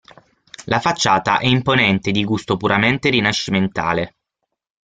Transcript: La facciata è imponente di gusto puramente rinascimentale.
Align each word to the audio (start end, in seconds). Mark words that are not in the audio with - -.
La 0.65 0.79
facciata 0.79 1.37
è 1.37 1.45
imponente 1.45 2.09
di 2.09 2.23
gusto 2.23 2.57
puramente 2.57 3.11
rinascimentale. 3.11 4.15